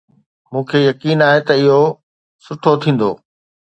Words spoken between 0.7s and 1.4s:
يقين